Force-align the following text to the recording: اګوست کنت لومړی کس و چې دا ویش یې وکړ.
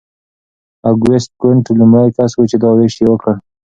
اګوست 0.89 1.31
کنت 1.41 1.65
لومړی 1.79 2.09
کس 2.17 2.31
و 2.37 2.41
چې 2.51 2.57
دا 2.63 2.69
ویش 2.77 2.95
یې 3.01 3.05
وکړ. 3.11 3.35